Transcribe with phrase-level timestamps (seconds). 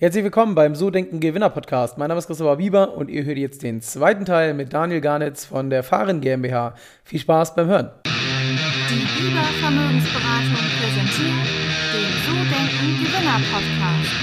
[0.00, 1.98] Herzlich willkommen beim So Denken Gewinner Podcast.
[1.98, 5.44] Mein Name ist Christopher Bieber und ihr hört jetzt den zweiten Teil mit Daniel Garnitz
[5.44, 6.76] von der Fahren GmbH.
[7.02, 7.90] Viel Spaß beim Hören.
[8.04, 11.48] Die Bieber Vermögensberatung präsentiert
[11.90, 14.14] den So Denken Gewinner Podcast.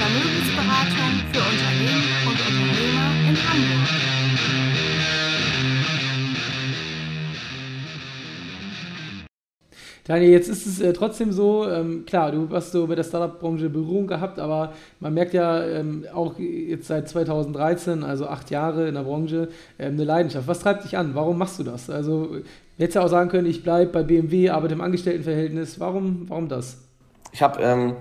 [0.00, 4.07] Vermögensberatung für Unternehmen und Unternehmer in Hamburg.
[10.08, 13.68] Daniel, jetzt ist es äh, trotzdem so, ähm, klar, du hast so bei der Startup-Branche
[13.68, 18.94] Berührung gehabt, aber man merkt ja ähm, auch jetzt seit 2013, also acht Jahre in
[18.94, 20.48] der Branche, ähm, eine Leidenschaft.
[20.48, 21.14] Was treibt dich an?
[21.14, 21.90] Warum machst du das?
[21.90, 22.36] Also,
[22.78, 25.78] hättest ja auch sagen können, ich bleibe bei BMW, arbeite im Angestelltenverhältnis.
[25.78, 26.78] Warum, warum das?
[27.32, 27.94] Ich habe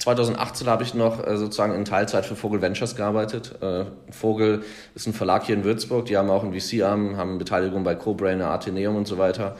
[0.00, 3.54] 2018 habe ich noch äh, sozusagen in Teilzeit für Vogel Ventures gearbeitet.
[3.62, 4.64] Äh, Vogel
[4.96, 8.50] ist ein Verlag hier in Würzburg, die haben auch einen VC-Arm, haben Beteiligung bei CoBrainer,
[8.50, 9.54] Atheneum und so weiter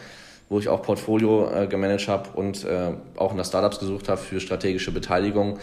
[0.48, 4.40] wo ich auch Portfolio äh, gemanagt habe und äh, auch nach Startups gesucht habe für
[4.40, 5.58] strategische Beteiligung.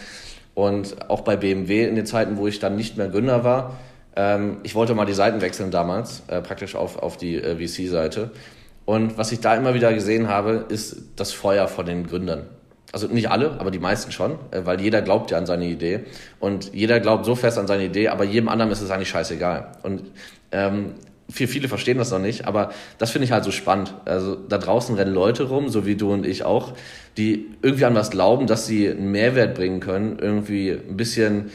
[0.54, 3.78] Und auch bei BMW in den Zeiten, wo ich dann nicht mehr Gründer war,
[4.16, 8.32] ähm, ich wollte mal die Seiten wechseln damals, äh, praktisch auf, auf die äh, VC-Seite.
[8.86, 12.48] Und was ich da immer wieder gesehen habe, ist das Feuer von den Gründern.
[12.92, 16.02] Also nicht alle, aber die meisten schon, äh, weil jeder glaubt ja an seine Idee.
[16.40, 19.72] Und jeder glaubt so fest an seine Idee, aber jedem anderen ist es eigentlich scheißegal.
[19.84, 20.12] Und
[20.52, 20.96] ähm,
[21.32, 23.94] viel, viele verstehen das noch nicht, aber das finde ich halt so spannend.
[24.06, 26.74] Also da draußen rennen Leute rum, so wie du und ich auch,
[27.18, 31.52] die irgendwie an was glauben, dass sie einen Mehrwert bringen können, irgendwie ein bisschen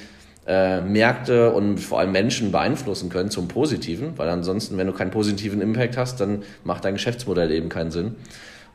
[0.46, 5.10] äh, Märkte und vor allem Menschen beeinflussen können zum Positiven, weil ansonsten, wenn du keinen
[5.10, 8.16] positiven Impact hast, dann macht dein Geschäftsmodell eben keinen Sinn.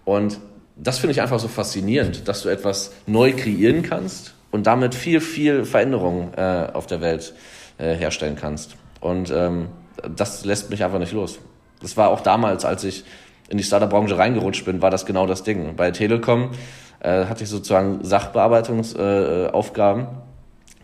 [0.06, 0.40] Und
[0.76, 5.22] das finde ich einfach so faszinierend, dass du etwas neu kreieren kannst und damit viel,
[5.22, 7.34] viel Veränderung äh, auf der Welt
[7.78, 8.76] äh, herstellen kannst.
[9.00, 9.68] Und ähm,
[10.16, 11.40] das lässt mich einfach nicht los.
[11.82, 13.04] Das war auch damals, als ich
[13.50, 15.76] in die Startup-Branche reingerutscht bin, war das genau das Ding.
[15.76, 16.52] Bei Telekom
[17.00, 20.04] äh, hatte ich sozusagen Sachbearbeitungsaufgaben.
[20.04, 20.08] Äh,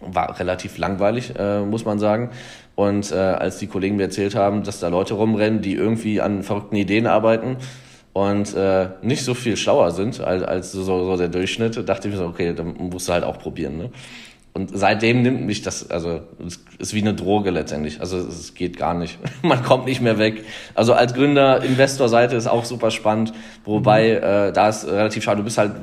[0.01, 2.31] war relativ langweilig, äh, muss man sagen.
[2.75, 6.43] Und äh, als die Kollegen mir erzählt haben, dass da Leute rumrennen, die irgendwie an
[6.43, 7.57] verrückten Ideen arbeiten
[8.13, 12.13] und äh, nicht so viel schlauer sind als, als so, so der Durchschnitt, dachte ich
[12.13, 13.77] mir so, okay, dann musst du halt auch probieren.
[13.77, 13.89] Ne?
[14.57, 18.01] Und seitdem nimmt mich das, also es ist wie eine Droge letztendlich.
[18.01, 19.19] Also es geht gar nicht.
[19.43, 20.45] Man kommt nicht mehr weg.
[20.73, 23.33] Also als Gründer, Investorseite ist auch super spannend,
[23.65, 24.49] wobei mhm.
[24.49, 25.73] äh, da ist relativ schade, du bist halt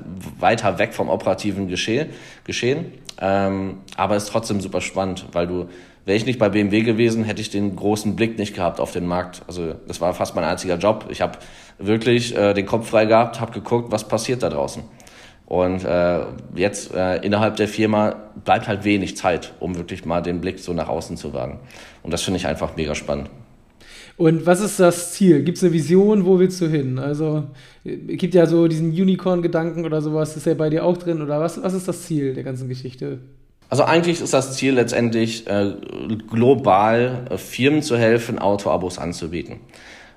[0.41, 2.09] weiter weg vom operativen Geschehen.
[2.43, 2.87] Geschehen.
[3.21, 5.69] Ähm, aber ist trotzdem super spannend, weil du,
[6.05, 9.07] wäre ich nicht bei BMW gewesen, hätte ich den großen Blick nicht gehabt auf den
[9.07, 9.43] Markt.
[9.47, 11.07] Also das war fast mein einziger Job.
[11.11, 11.39] Ich habe
[11.79, 14.83] wirklich äh, den Kopf frei gehabt, habe geguckt, was passiert da draußen.
[15.47, 16.21] Und äh,
[16.55, 20.73] jetzt äh, innerhalb der Firma bleibt halt wenig Zeit, um wirklich mal den Blick so
[20.73, 21.61] nach außen zu wagen.
[22.03, 23.29] Und das finde ich einfach mega spannend.
[24.17, 25.43] Und was ist das Ziel?
[25.43, 26.25] Gibt es eine Vision?
[26.25, 26.99] Wo willst du hin?
[26.99, 27.45] Also,
[27.85, 30.37] es gibt ja so diesen Unicorn-Gedanken oder sowas.
[30.37, 31.21] Ist ja bei dir auch drin?
[31.21, 33.19] Oder was, was ist das Ziel der ganzen Geschichte?
[33.69, 35.73] Also eigentlich ist das Ziel letztendlich, äh,
[36.31, 39.57] global äh, Firmen zu helfen, Autoabos anzubieten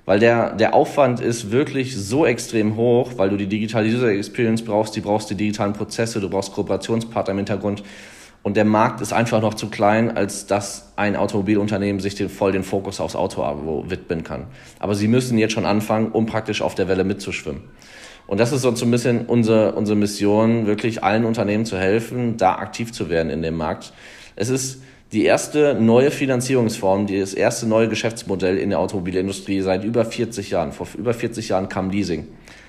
[0.08, 4.64] weil der, der Aufwand ist wirklich so extrem hoch, weil du die digitale User Experience
[4.64, 7.84] brauchst, die brauchst die digitalen Prozesse, du brauchst Kooperationspartner im Hintergrund.
[8.42, 12.54] Und der Markt ist einfach noch zu klein, als dass ein Automobilunternehmen sich den, voll
[12.54, 13.44] den Fokus aufs Auto
[13.90, 14.46] widmen kann.
[14.80, 17.64] Aber sie müssen jetzt schon anfangen, um praktisch auf der Welle mitzuschwimmen.
[18.28, 22.56] Und das ist so ein bisschen unsere, unsere Mission, wirklich allen Unternehmen zu helfen, da
[22.56, 23.92] aktiv zu werden in dem Markt.
[24.38, 24.82] Es ist,
[25.12, 30.74] die erste neue Finanzierungsform, das erste neue Geschäftsmodell in der Automobilindustrie seit über 40 Jahren.
[30.74, 32.28] Vor über 40 Jahren kam Leasing.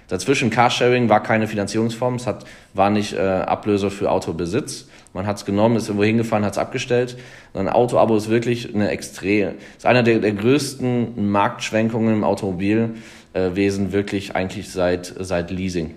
[0.09, 4.89] Dazwischen Carsharing war keine Finanzierungsform, es hat, war nicht äh, Ablöse für Autobesitz.
[5.13, 7.19] Man hat es genommen, ist irgendwo hingefahren, hat es abgestellt.
[7.53, 14.35] Ein Autoabo ist wirklich eine extrem, ist einer der, der größten Marktschwenkungen im Automobilwesen wirklich
[14.35, 15.95] eigentlich seit, seit Leasing.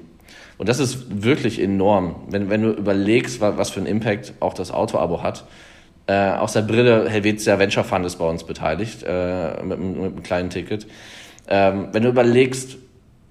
[0.57, 4.71] Und das ist wirklich enorm, wenn, wenn du überlegst, was für einen Impact auch das
[4.71, 5.45] Autoabo hat.
[6.07, 10.23] Äh, aus der Brille Helvetia Venture Fund ist bei uns beteiligt, äh, mit, mit, einem
[10.23, 10.87] kleinen Ticket.
[11.47, 12.77] Ähm, wenn du überlegst,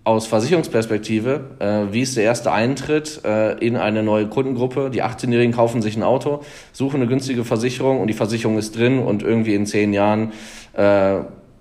[0.03, 4.91] aus Versicherungsperspektive, äh, wie ist der erste Eintritt äh, in eine neue Kundengruppe?
[4.91, 6.41] Die 18-Jährigen kaufen sich ein Auto,
[6.73, 10.33] suchen eine günstige Versicherung und die Versicherung ist drin und irgendwie in zehn Jahren
[10.73, 11.19] äh,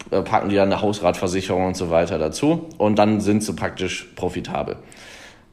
[0.10, 4.78] packen die dann eine Hausratversicherung und so weiter dazu und dann sind sie praktisch profitabel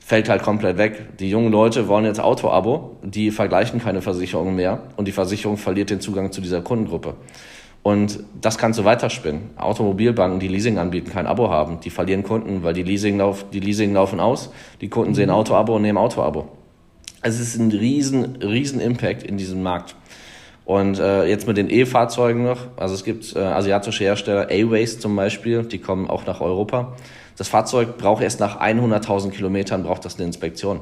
[0.07, 1.19] fällt halt komplett weg.
[1.19, 5.91] Die jungen Leute wollen jetzt Auto-Abo, die vergleichen keine Versicherungen mehr und die Versicherung verliert
[5.91, 7.15] den Zugang zu dieser Kundengruppe.
[7.83, 9.51] Und das kannst du weiterspinnen.
[9.57, 13.59] Automobilbanken, die Leasing anbieten, kein Abo haben, die verlieren Kunden, weil die Leasing, lauf, die
[13.59, 16.47] Leasing laufen aus, die Kunden sehen Auto-Abo und nehmen Auto-Abo.
[17.23, 19.97] Also es ist ein riesen, riesen Impact in diesem Markt.
[20.65, 25.17] Und äh, jetzt mit den E-Fahrzeugen noch, also es gibt äh, asiatische Hersteller, A-Waste zum
[25.17, 26.95] Beispiel, die kommen auch nach Europa.
[27.37, 30.81] Das Fahrzeug braucht erst nach 100.000 Kilometern braucht das eine Inspektion.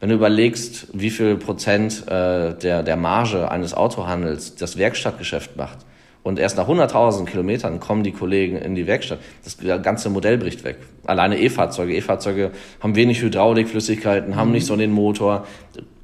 [0.00, 5.78] Wenn du überlegst, wie viel Prozent äh, der, der Marge eines Autohandels das Werkstattgeschäft macht
[6.22, 10.62] und erst nach 100.000 Kilometern kommen die Kollegen in die Werkstatt, das ganze Modell bricht
[10.62, 10.76] weg.
[11.04, 11.94] Alleine E-Fahrzeuge.
[11.96, 15.46] E-Fahrzeuge haben wenig Hydraulikflüssigkeiten, haben nicht so den Motor,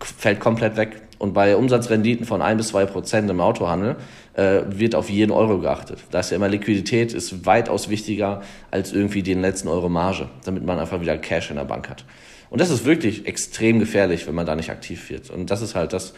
[0.00, 1.02] fällt komplett weg.
[1.24, 3.96] Und bei Umsatzrenditen von ein bis zwei Prozent im Autohandel
[4.34, 6.00] äh, wird auf jeden Euro geachtet.
[6.10, 10.66] Da ist ja immer Liquidität ist weitaus wichtiger als irgendwie den letzten Euro Marge, damit
[10.66, 12.04] man einfach wieder Cash in der Bank hat.
[12.50, 15.30] Und das ist wirklich extrem gefährlich, wenn man da nicht aktiv wird.
[15.30, 16.12] Und das ist halt das,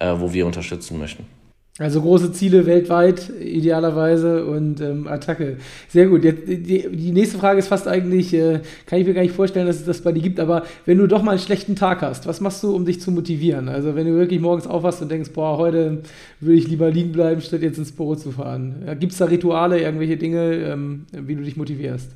[0.00, 1.24] äh, wo wir unterstützen möchten.
[1.80, 5.58] Also große Ziele weltweit, idealerweise und ähm, Attacke.
[5.88, 6.24] Sehr gut.
[6.24, 9.68] Jetzt, die, die, nächste Frage ist fast eigentlich, äh, kann ich mir gar nicht vorstellen,
[9.68, 12.26] dass es das bei dir gibt, aber wenn du doch mal einen schlechten Tag hast,
[12.26, 13.68] was machst du, um dich zu motivieren?
[13.68, 16.02] Also wenn du wirklich morgens aufwachst und denkst, boah, heute
[16.40, 18.82] würde ich lieber liegen bleiben, statt jetzt ins Büro zu fahren.
[18.84, 22.10] Ja, gibt es da Rituale, irgendwelche Dinge, ähm, wie du dich motivierst?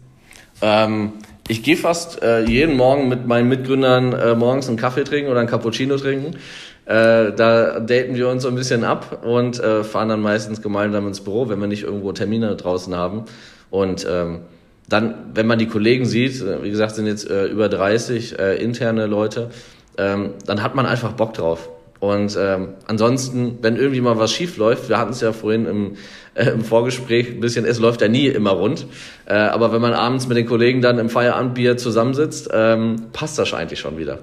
[0.61, 1.13] Ähm,
[1.47, 5.41] ich gehe fast äh, jeden Morgen mit meinen Mitgründern äh, morgens einen Kaffee trinken oder
[5.41, 6.37] einen Cappuccino trinken.
[6.85, 11.07] Äh, da daten wir uns so ein bisschen ab und äh, fahren dann meistens gemeinsam
[11.07, 13.25] ins Büro, wenn wir nicht irgendwo Termine draußen haben.
[13.71, 14.41] Und ähm,
[14.89, 18.57] dann, wenn man die Kollegen sieht, äh, wie gesagt, sind jetzt äh, über 30 äh,
[18.57, 19.51] interne Leute,
[19.97, 21.69] ähm, dann hat man einfach Bock drauf.
[22.01, 25.97] Und ähm, ansonsten, wenn irgendwie mal was schief läuft, wir hatten es ja vorhin im,
[26.35, 28.87] äh, im Vorgespräch ein bisschen, es läuft ja nie immer rund.
[29.25, 33.55] Äh, aber wenn man abends mit den Kollegen dann im Feierabendbier zusammensitzt, ähm, passt das
[33.55, 34.19] eigentlich schon wieder.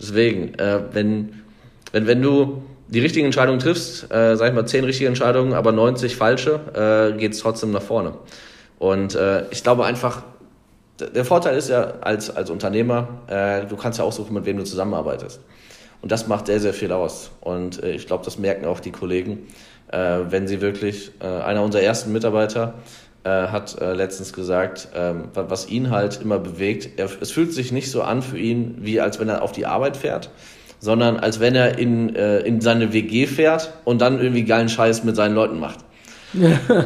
[0.00, 1.34] Deswegen, äh, wenn
[1.92, 5.72] wenn, wenn du die richtigen Entscheidungen triffst, äh, sag ich mal, zehn richtige Entscheidungen, aber
[5.72, 8.14] 90 falsche, äh, geht es trotzdem nach vorne.
[8.78, 10.22] Und äh, ich glaube einfach,
[11.00, 14.64] der Vorteil ist ja als, als Unternehmer, äh, du kannst ja aussuchen, mit wem du
[14.64, 15.40] zusammenarbeitest.
[16.02, 17.30] Und das macht sehr, sehr viel aus.
[17.40, 19.46] Und äh, ich glaube, das merken auch die Kollegen,
[19.92, 22.74] äh, wenn sie wirklich, äh, einer unserer ersten Mitarbeiter
[23.22, 28.00] hat letztens gesagt, äh, was ihn halt immer bewegt, er, es fühlt sich nicht so
[28.00, 30.30] an für ihn, wie als wenn er auf die Arbeit fährt,
[30.80, 35.04] sondern als wenn er in, äh, in seine WG fährt und dann irgendwie geilen Scheiß
[35.04, 35.78] mit seinen Leuten macht.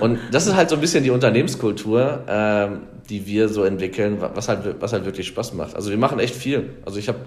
[0.00, 2.68] und das ist halt so ein bisschen die Unternehmenskultur, äh,
[3.08, 5.76] die wir so entwickeln, was halt, was halt wirklich Spaß macht.
[5.76, 6.70] Also wir machen echt viel.
[6.84, 7.18] Also ich habe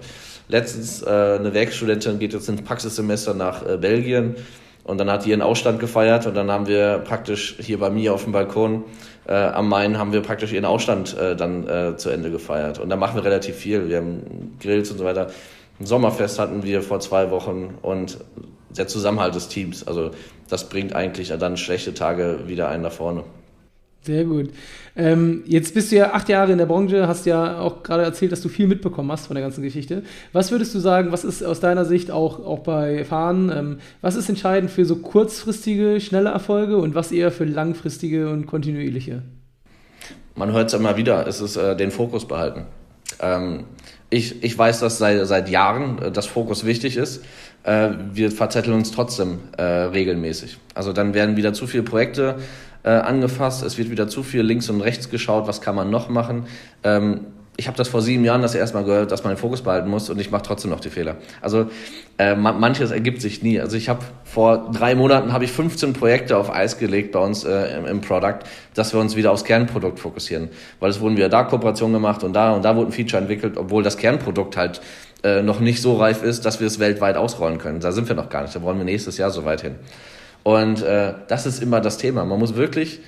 [0.48, 4.34] letztens äh, eine Werkstudentin, geht jetzt ins Praxissemester nach äh, Belgien
[4.84, 8.14] und dann hat die ihren Ausstand gefeiert und dann haben wir praktisch hier bei mir
[8.14, 8.84] auf dem Balkon
[9.28, 12.78] äh, am Main haben wir praktisch ihren Ausstand äh, dann äh, zu Ende gefeiert.
[12.78, 13.88] Und da machen wir relativ viel.
[13.88, 15.28] Wir haben Grills und so weiter.
[15.80, 18.18] Ein Sommerfest hatten wir vor zwei Wochen und
[18.76, 19.86] der Zusammenhalt des Teams.
[19.86, 20.10] Also
[20.48, 23.24] das bringt eigentlich dann schlechte Tage wieder einen nach vorne.
[24.02, 24.50] Sehr gut.
[24.96, 28.32] Ähm, jetzt bist du ja acht Jahre in der Branche, hast ja auch gerade erzählt,
[28.32, 30.02] dass du viel mitbekommen hast von der ganzen Geschichte.
[30.32, 34.16] Was würdest du sagen, was ist aus deiner Sicht auch, auch bei Fahren, ähm, was
[34.16, 39.22] ist entscheidend für so kurzfristige, schnelle Erfolge und was eher für langfristige und kontinuierliche?
[40.36, 42.66] Man hört es immer wieder, es ist äh, den Fokus behalten.
[43.20, 43.64] Ähm,
[44.10, 47.24] ich, ich weiß, dass seit, seit Jahren äh, das Fokus wichtig ist.
[47.64, 50.58] Äh, wir verzetteln uns trotzdem äh, regelmäßig.
[50.74, 52.36] Also dann werden wieder zu viele Projekte
[52.84, 56.08] äh, angefasst, es wird wieder zu viel links und rechts geschaut, was kann man noch
[56.08, 56.46] machen.
[56.84, 57.26] Ähm,
[57.58, 59.90] ich habe das vor sieben Jahren das erste Mal gehört, dass man den Fokus behalten
[59.90, 61.16] muss und ich mache trotzdem noch die Fehler.
[61.42, 61.66] Also
[62.16, 63.60] äh, manches ergibt sich nie.
[63.60, 67.42] Also ich habe vor drei Monaten habe ich 15 Projekte auf Eis gelegt bei uns
[67.42, 68.38] äh, im, im Product,
[68.74, 70.50] dass wir uns wieder aufs Kernprodukt fokussieren.
[70.78, 73.56] Weil es wurden wieder da Kooperationen gemacht und da und da wurde ein Feature entwickelt,
[73.56, 74.80] obwohl das Kernprodukt halt
[75.24, 77.80] äh, noch nicht so reif ist, dass wir es weltweit ausrollen können.
[77.80, 78.54] Da sind wir noch gar nicht.
[78.54, 79.74] Da wollen wir nächstes Jahr so weit hin.
[80.44, 82.24] Und äh, das ist immer das Thema.
[82.24, 83.00] Man muss wirklich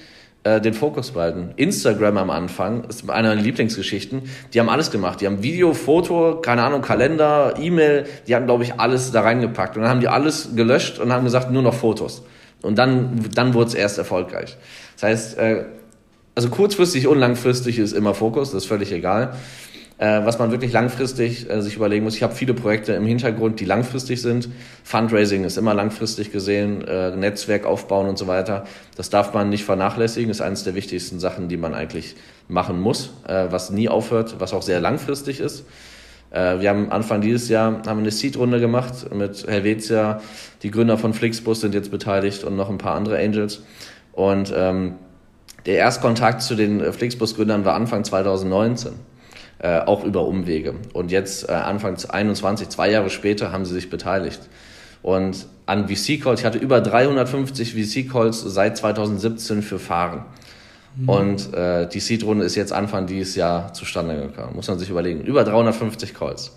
[0.42, 1.50] äh, den Fokus behalten.
[1.56, 4.23] Instagram am Anfang ist eine meiner Lieblingsgeschichten.
[4.54, 5.20] Die haben alles gemacht.
[5.20, 8.06] Die haben Video, Foto, keine Ahnung, Kalender, E-Mail.
[8.26, 9.76] Die haben, glaube ich, alles da reingepackt.
[9.76, 12.23] Und dann haben die alles gelöscht und haben gesagt, nur noch Fotos.
[12.62, 14.56] Und dann, dann wurde es erst erfolgreich.
[14.94, 15.64] Das heißt, äh,
[16.35, 19.35] also kurzfristig und langfristig ist immer Fokus, das ist völlig egal.
[20.00, 22.16] Äh, was man wirklich langfristig äh, sich überlegen muss.
[22.16, 24.49] Ich habe viele Projekte im Hintergrund, die langfristig sind.
[24.83, 28.64] Fundraising ist immer langfristig gesehen, äh, Netzwerk aufbauen und so weiter.
[28.97, 32.16] Das darf man nicht vernachlässigen, ist eines der wichtigsten Sachen, die man eigentlich
[32.49, 35.66] machen muss, äh, was nie aufhört, was auch sehr langfristig ist.
[36.30, 40.23] Äh, wir haben Anfang dieses Jahr haben eine Seed-Runde gemacht mit Helvetia.
[40.62, 43.64] Die Gründer von Flixbus sind jetzt beteiligt und noch ein paar andere Angels.
[44.12, 44.95] Und ähm,
[45.66, 49.09] der Erstkontakt zu den Flixbus-Gründern war Anfang 2019
[49.62, 50.74] äh, auch über Umwege.
[50.92, 54.40] Und jetzt äh, Anfang 21, zwei Jahre später, haben sie sich beteiligt.
[55.02, 60.24] Und an VC-Calls, ich hatte über 350 VC-Calls seit 2017 für Fahren.
[60.96, 61.08] Mhm.
[61.08, 64.54] Und äh, die Seed-Runde ist jetzt Anfang dieses Jahr zustande gekommen.
[64.54, 65.20] Muss man sich überlegen.
[65.20, 66.56] Über 350 Calls.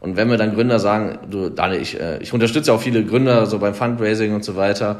[0.00, 3.46] Und wenn wir dann Gründer sagen, du, Daniel, ich, äh, ich unterstütze auch viele Gründer
[3.46, 4.98] so beim Fundraising und so weiter.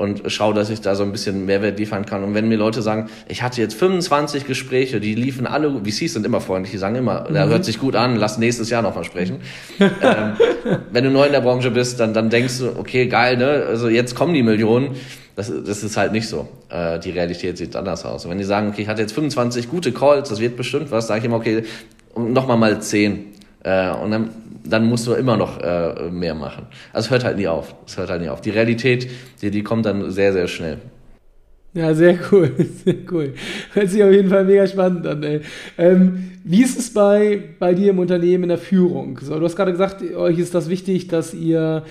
[0.00, 2.24] Und schaue, dass ich da so ein bisschen Mehrwert liefern kann.
[2.24, 6.24] Und wenn mir Leute sagen, ich hatte jetzt 25 Gespräche, die liefen alle, VCs sind
[6.24, 7.34] immer freundlich, die sagen immer, mhm.
[7.34, 9.40] der hört sich gut an, lass nächstes Jahr nochmal sprechen.
[9.78, 9.90] ähm,
[10.90, 13.66] wenn du neu in der Branche bist, dann, dann denkst du, okay, geil, ne?
[13.68, 14.96] Also jetzt kommen die Millionen.
[15.36, 16.48] Das, das ist halt nicht so.
[16.70, 18.24] Äh, die Realität sieht anders aus.
[18.24, 21.08] Und wenn die sagen, okay, ich hatte jetzt 25 gute Calls, das wird bestimmt was,
[21.08, 21.64] sage ich immer, okay,
[22.16, 23.26] nochmal mal 10.
[23.62, 24.30] Äh, und dann,
[24.64, 26.66] dann musst du immer noch äh, mehr machen.
[26.92, 27.74] Also es hört halt nie auf.
[27.86, 28.40] Es hört halt nie auf.
[28.40, 29.10] Die Realität,
[29.42, 30.78] die, die kommt dann sehr, sehr schnell.
[31.72, 32.50] Ja, sehr cool,
[32.84, 33.34] sehr cool.
[33.74, 35.22] Hört sich auf jeden Fall mega spannend an.
[35.22, 35.40] Ey.
[35.78, 39.18] Ähm, wie ist es bei, bei dir im Unternehmen in der Führung?
[39.22, 41.84] So, du hast gerade gesagt, euch ist das wichtig, dass ihr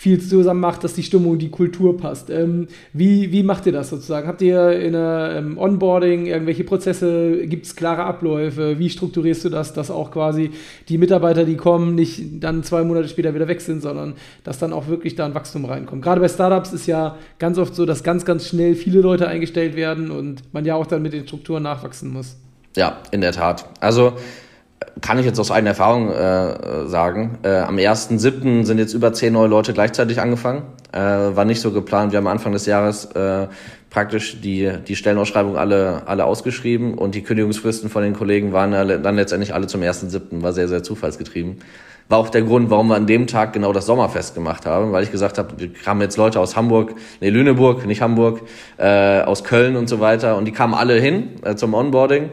[0.00, 2.30] viel zusammen macht, dass die Stimmung, die Kultur passt.
[2.30, 4.26] Ähm, wie, wie macht ihr das sozusagen?
[4.26, 7.46] Habt ihr in der ähm, Onboarding irgendwelche Prozesse?
[7.46, 8.78] Gibt es klare Abläufe?
[8.78, 10.52] Wie strukturierst du das, dass auch quasi
[10.88, 14.72] die Mitarbeiter, die kommen, nicht dann zwei Monate später wieder weg sind, sondern dass dann
[14.72, 16.00] auch wirklich da ein Wachstum reinkommt?
[16.00, 19.76] Gerade bei Startups ist ja ganz oft so, dass ganz, ganz schnell viele Leute eingestellt
[19.76, 22.38] werden und man ja auch dann mit den Strukturen nachwachsen muss.
[22.74, 23.68] Ja, in der Tat.
[23.80, 24.14] Also
[25.00, 27.38] kann ich jetzt aus eigener Erfahrung äh, sagen.
[27.42, 28.64] Äh, am 1.7.
[28.64, 30.62] sind jetzt über zehn neue Leute gleichzeitig angefangen.
[30.92, 32.12] Äh, war nicht so geplant.
[32.12, 33.46] Wir haben Anfang des Jahres äh,
[33.90, 38.72] praktisch die, die Stellenausschreibung alle, alle ausgeschrieben und die Kündigungsfristen von den Kollegen waren
[39.02, 40.42] dann letztendlich alle zum 1.7.
[40.42, 41.58] War sehr, sehr zufallsgetrieben.
[42.08, 45.04] War auch der Grund, warum wir an dem Tag genau das Sommerfest gemacht haben, weil
[45.04, 48.40] ich gesagt habe, wir haben jetzt Leute aus Hamburg, nee, Lüneburg, nicht Hamburg,
[48.78, 52.30] äh, aus Köln und so weiter und die kamen alle hin äh, zum Onboarding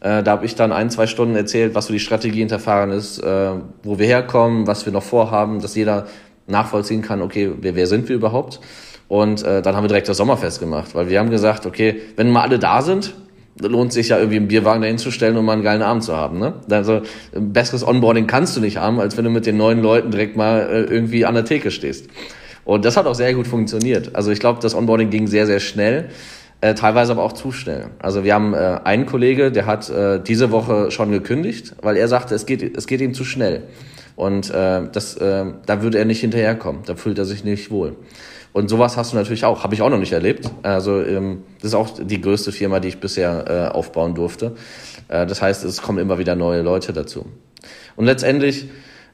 [0.00, 2.90] äh, da habe ich dann ein, zwei Stunden erzählt, was so die Strategie hinter Fahren
[2.90, 3.50] ist, äh,
[3.82, 6.06] wo wir herkommen, was wir noch vorhaben, dass jeder
[6.46, 8.60] nachvollziehen kann, okay, wer, wer sind wir überhaupt?
[9.08, 12.30] Und äh, dann haben wir direkt das Sommerfest gemacht, weil wir haben gesagt, okay, wenn
[12.30, 13.14] mal alle da sind,
[13.60, 16.16] lohnt sich ja irgendwie im Bierwagen dahin zu stellen, um mal einen geilen Abend zu
[16.16, 16.38] haben.
[16.38, 16.54] Ne?
[16.70, 17.02] Also
[17.34, 20.36] ein besseres Onboarding kannst du nicht haben, als wenn du mit den neuen Leuten direkt
[20.36, 22.06] mal äh, irgendwie an der Theke stehst.
[22.64, 24.14] Und das hat auch sehr gut funktioniert.
[24.14, 26.10] Also ich glaube, das Onboarding ging sehr, sehr schnell
[26.60, 27.86] äh, teilweise aber auch zu schnell.
[28.00, 32.08] Also wir haben äh, einen Kollege, der hat äh, diese Woche schon gekündigt, weil er
[32.08, 33.64] sagte, es geht, es geht ihm zu schnell.
[34.16, 37.94] Und äh, das, äh, da würde er nicht hinterherkommen, da fühlt er sich nicht wohl.
[38.52, 40.50] Und sowas hast du natürlich auch, habe ich auch noch nicht erlebt.
[40.62, 44.56] Also ähm, das ist auch die größte Firma, die ich bisher äh, aufbauen durfte.
[45.06, 47.26] Äh, das heißt, es kommen immer wieder neue Leute dazu.
[47.94, 48.68] Und letztendlich,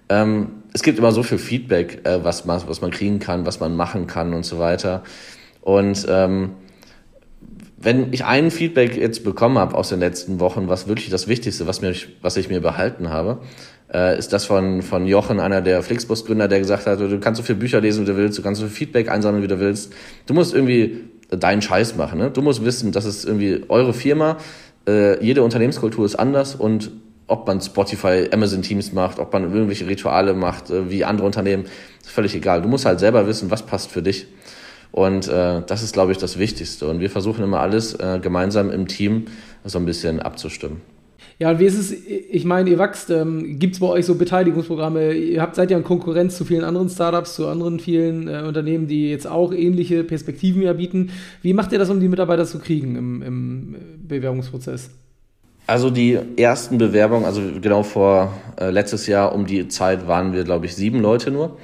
[0.09, 3.61] ähm, es gibt immer so viel Feedback, äh, was, man, was man kriegen kann, was
[3.61, 5.03] man machen kann und so weiter.
[5.61, 6.53] Und ähm,
[7.77, 11.67] wenn ich ein Feedback jetzt bekommen habe aus den letzten Wochen, was wirklich das Wichtigste,
[11.67, 13.41] was, mir, was ich mir behalten habe,
[13.93, 17.45] äh, ist das von, von Jochen, einer der Flixbus-Gründer, der gesagt hat, du kannst so
[17.45, 19.93] viele Bücher lesen, wie du willst, du kannst so viel Feedback einsammeln, wie du willst.
[20.27, 22.19] Du musst irgendwie deinen Scheiß machen.
[22.19, 22.31] Ne?
[22.31, 24.39] Du musst wissen, das ist irgendwie eure Firma.
[24.87, 26.91] Äh, jede Unternehmenskultur ist anders und
[27.27, 31.65] ob man Spotify, Amazon Teams macht, ob man irgendwelche Rituale macht, äh, wie andere Unternehmen,
[32.01, 32.63] ist völlig egal.
[32.63, 34.27] Du musst halt selber wissen, was passt für dich.
[34.95, 36.87] Und äh, das ist, glaube ich, das Wichtigste.
[36.87, 39.25] Und wir versuchen immer alles äh, gemeinsam im Team
[39.65, 40.83] so ein bisschen abzustimmen.
[41.41, 44.15] Ja, und wie ist es, ich meine, ihr wächst, ähm, gibt es bei euch so
[44.15, 45.15] Beteiligungsprogramme?
[45.15, 48.87] Ihr habt, seid ja in Konkurrenz zu vielen anderen Startups, zu anderen vielen äh, Unternehmen,
[48.87, 51.11] die jetzt auch ähnliche Perspektiven ja bieten.
[51.43, 54.91] Wie macht ihr das, um die Mitarbeiter zu kriegen im, im Bewerbungsprozess?
[55.67, 60.45] Also die ersten Bewerbungen, also genau vor äh, letztes Jahr um die Zeit waren wir,
[60.45, 61.57] glaube ich, sieben Leute nur.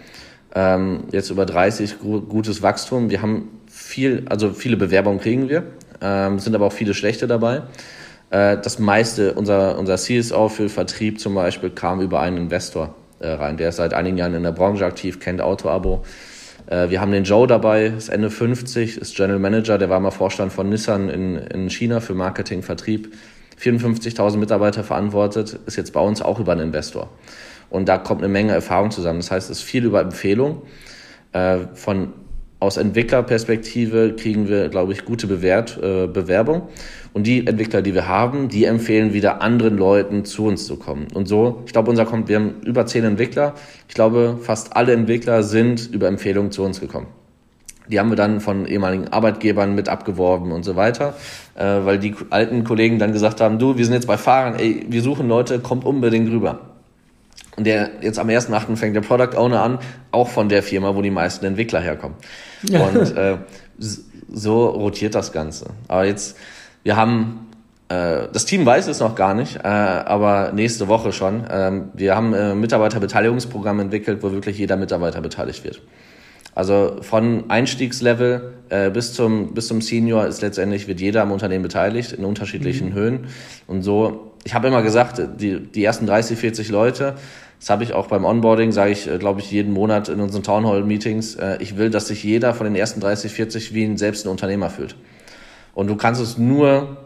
[0.55, 3.11] Ähm, jetzt über 30 gutes Wachstum.
[3.11, 5.63] Wir haben viel, also viele Bewerbungen kriegen wir,
[6.01, 7.63] ähm, sind aber auch viele schlechte dabei.
[8.31, 13.29] Äh, das meiste, unser, unser CSO für Vertrieb zum Beispiel, kam über einen Investor äh,
[13.29, 13.57] rein.
[13.57, 16.05] Der ist seit einigen Jahren in der Branche aktiv, kennt Auto-Abo.
[16.67, 20.11] Äh, wir haben den Joe dabei, ist Ende 50, ist General Manager, der war mal
[20.11, 23.13] Vorstand von Nissan in, in China für Marketing, Vertrieb.
[23.61, 27.11] 54.000 Mitarbeiter verantwortet, ist jetzt bei uns auch über einen Investor.
[27.71, 29.21] Und da kommt eine Menge Erfahrung zusammen.
[29.21, 30.63] Das heißt, es ist viel über Empfehlung.
[31.33, 32.13] Äh, von,
[32.59, 36.69] aus Entwicklerperspektive kriegen wir, glaube ich, gute Bewert, äh, Bewerbung.
[37.13, 41.09] Und die Entwickler, die wir haben, die empfehlen wieder anderen Leuten zu uns zu kommen.
[41.15, 43.55] Und so, ich glaube, unser kommt, wir haben über zehn Entwickler.
[43.89, 47.07] Ich glaube, fast alle Entwickler sind über Empfehlungen zu uns gekommen.
[47.89, 51.15] Die haben wir dann von ehemaligen Arbeitgebern mit abgeworben und so weiter,
[51.57, 54.87] äh, weil die alten Kollegen dann gesagt haben, du, wir sind jetzt bei Fahrern, ey,
[54.89, 56.70] wir suchen Leute, kommt unbedingt rüber.
[57.57, 58.77] Und der jetzt am 1.8.
[58.77, 59.79] fängt der Product Owner an,
[60.13, 62.17] auch von der Firma, wo die meisten Entwickler herkommen.
[62.63, 63.39] Und äh,
[64.33, 65.71] so rotiert das Ganze.
[65.89, 66.37] Aber jetzt,
[66.83, 67.49] wir haben,
[67.89, 71.45] äh, das Team weiß es noch gar nicht, äh, aber nächste Woche schon.
[71.47, 75.83] Äh, wir haben ein äh, Mitarbeiterbeteiligungsprogramm entwickelt, wo wirklich jeder Mitarbeiter beteiligt wird.
[76.55, 81.63] Also von Einstiegslevel äh, bis, zum, bis zum Senior ist letztendlich, wird jeder am Unternehmen
[81.63, 82.95] beteiligt in unterschiedlichen mhm.
[82.95, 83.27] Höhen.
[83.67, 87.15] Und so, ich habe immer gesagt, die, die ersten 30, 40 Leute,
[87.59, 90.43] Das habe ich auch beim Onboarding, sage ich, äh, glaube ich, jeden Monat in unseren
[90.43, 91.35] Town Hall Meetings.
[91.35, 94.31] Äh, ich will, dass sich jeder von den ersten 30, 40 wie ein selbst ein
[94.31, 94.97] Unternehmer fühlt.
[95.75, 96.97] Und du kannst es nur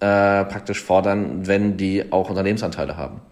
[0.00, 3.22] äh, praktisch fordern, wenn die auch Unternehmensanteile haben.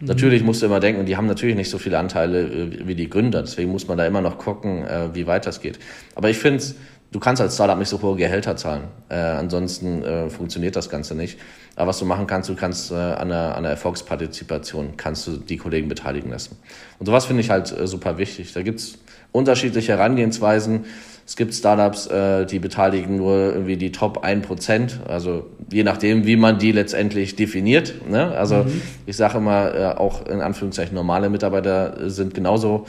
[0.00, 0.06] Mhm.
[0.06, 3.10] Natürlich musst du immer denken, die haben natürlich nicht so viele Anteile äh, wie die
[3.10, 3.42] Gründer.
[3.42, 5.80] Deswegen muss man da immer noch gucken, äh, wie weit das geht.
[6.14, 6.62] Aber ich finde
[7.10, 8.84] du kannst als Startup nicht so hohe Gehälter zahlen.
[9.08, 11.38] Äh, ansonsten äh, funktioniert das Ganze nicht.
[11.76, 15.36] Aber was du machen kannst, du kannst äh, an, der, an der Erfolgspartizipation kannst du
[15.36, 16.56] die Kollegen beteiligen lassen.
[16.98, 18.52] Und sowas finde ich halt äh, super wichtig.
[18.52, 18.98] Da gibt's
[19.32, 20.86] unterschiedliche Herangehensweisen.
[21.26, 26.36] Es gibt Startups, äh, die beteiligen nur irgendwie die Top 1%, also je nachdem, wie
[26.36, 28.08] man die letztendlich definiert.
[28.08, 28.32] Ne?
[28.32, 28.80] Also mhm.
[29.04, 32.86] ich sage immer, äh, auch in Anführungszeichen normale Mitarbeiter sind genauso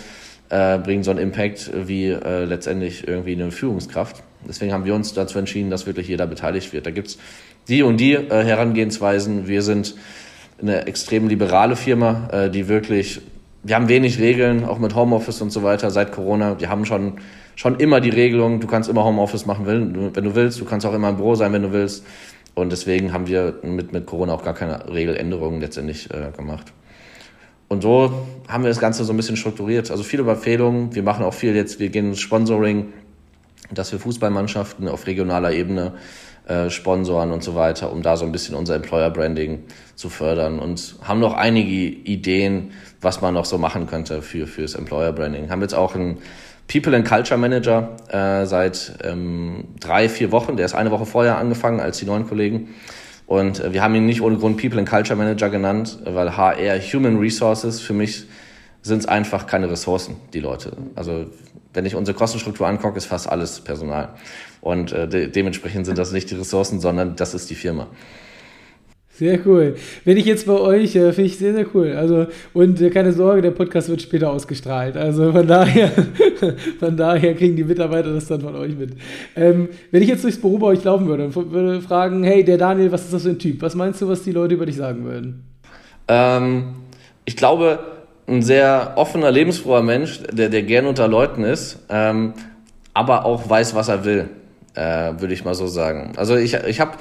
[0.49, 4.23] äh, bringen so einen Impact wie äh, letztendlich irgendwie eine Führungskraft.
[4.47, 6.85] Deswegen haben wir uns dazu entschieden, dass wirklich jeder beteiligt wird.
[6.85, 7.17] Da gibt's
[7.67, 9.47] die und die äh, Herangehensweisen.
[9.47, 9.95] Wir sind
[10.61, 13.21] eine extrem liberale Firma, äh, die wirklich,
[13.63, 16.59] wir haben wenig Regeln, auch mit Homeoffice und so weiter seit Corona.
[16.59, 17.19] Wir haben schon,
[17.55, 20.59] schon immer die Regelung, du kannst immer Homeoffice machen, wenn du willst.
[20.59, 22.05] Du kannst auch immer im Büro sein, wenn du willst.
[22.55, 26.73] Und deswegen haben wir mit, mit Corona auch gar keine Regeländerungen letztendlich äh, gemacht.
[27.69, 29.91] Und so haben wir das Ganze so ein bisschen strukturiert.
[29.91, 30.93] Also viele Empfehlungen.
[30.95, 32.91] Wir machen auch viel jetzt, wir gehen Sponsoring,
[33.71, 35.93] dass wir Fußballmannschaften auf regionaler Ebene
[36.47, 40.57] äh, sponsoren und so weiter, um da so ein bisschen unser Employer Branding zu fördern
[40.57, 42.71] und haben noch einige Ideen,
[43.01, 45.51] was man noch so machen könnte für fürs Employer Branding.
[45.51, 46.17] Haben jetzt auch einen
[46.67, 50.57] People and Culture Manager äh, seit ähm, drei, vier Wochen.
[50.57, 52.69] Der ist eine Woche vorher angefangen als die neuen Kollegen.
[53.29, 56.79] Und äh, wir haben ihn nicht ohne Grund People and Culture Manager genannt, weil HR,
[56.79, 58.23] Human Resources, für mich
[58.81, 60.75] sind es einfach keine Ressourcen, die Leute.
[60.95, 61.27] Also
[61.71, 64.15] wenn ich unsere Kostenstruktur angucke, ist fast alles Personal.
[64.61, 67.85] Und äh, de dementsprechend sind das nicht die Ressourcen, sondern das ist die Firma.
[69.19, 69.75] Sehr cool.
[70.05, 71.91] Wenn ich jetzt bei euch, äh, finde ich sehr, sehr cool.
[71.91, 74.95] Also, und äh, keine Sorge, der Podcast wird später ausgestrahlt.
[74.95, 75.91] Also von daher,
[76.79, 78.91] von daher kriegen die Mitarbeiter das dann von euch mit.
[79.35, 82.57] Ähm, wenn ich jetzt durchs Büro bei euch laufen würde und würde fragen, hey, der
[82.57, 83.61] Daniel, was ist das für ein Typ?
[83.61, 85.43] Was meinst du, was die Leute über dich sagen würden?
[86.07, 86.75] Ähm,
[87.25, 87.79] ich glaube,
[88.25, 92.35] ein sehr offener, lebensfroher Mensch, der, der gern unter Leuten ist, ähm,
[92.93, 94.29] aber auch weiß, was er will,
[94.75, 96.13] äh, würde ich mal so sagen.
[96.15, 96.91] Also ich, ich habe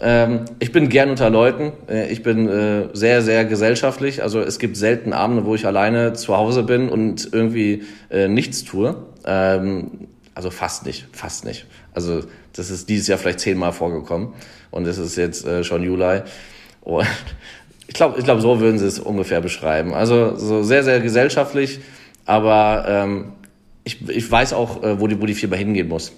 [0.00, 1.72] ich bin gern unter Leuten.
[1.88, 4.22] Äh, ich bin äh, sehr, sehr gesellschaftlich.
[4.22, 8.64] Also es gibt selten Abende, wo ich alleine zu Hause bin und irgendwie äh, nichts
[8.64, 8.96] tue.
[9.24, 11.66] Ähm, also fast nicht, fast nicht.
[11.92, 14.34] Also das ist dieses Jahr vielleicht zehnmal vorgekommen
[14.72, 16.22] und es ist jetzt schon Juli.
[16.80, 17.06] Und
[17.86, 19.94] ich glaube, ich glaub, so würden sie es ungefähr beschreiben.
[19.94, 21.78] Also so sehr, sehr gesellschaftlich,
[22.26, 23.32] aber ähm,
[23.84, 26.12] ich, ich weiß auch, wo, die, wo die Firma hingehen muss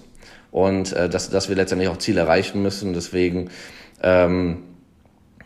[0.51, 2.93] und äh, dass, dass wir letztendlich auch Ziele erreichen müssen.
[2.93, 3.49] Deswegen
[4.01, 4.63] ähm,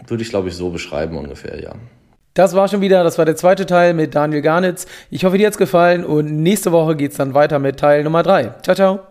[0.07, 1.73] würde ich, glaube ich, so beschreiben ungefähr, ja.
[2.33, 4.85] Das war schon wieder, das war der zweite Teil mit Daniel Garnitz.
[5.09, 8.53] Ich hoffe, dir hat's gefallen und nächste Woche geht's dann weiter mit Teil Nummer drei.
[8.61, 9.10] Ciao, ciao.